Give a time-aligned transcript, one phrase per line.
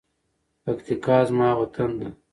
[0.63, 2.07] پکتیکا زما وطن ده.